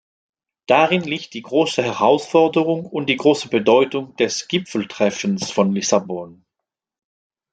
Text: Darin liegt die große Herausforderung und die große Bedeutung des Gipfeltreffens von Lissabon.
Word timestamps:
Darin 0.65 1.01
liegt 1.03 1.35
die 1.35 1.43
große 1.43 1.83
Herausforderung 1.83 2.87
und 2.87 3.05
die 3.05 3.17
große 3.17 3.49
Bedeutung 3.49 4.15
des 4.15 4.47
Gipfeltreffens 4.47 5.51
von 5.51 5.73
Lissabon. 5.73 6.43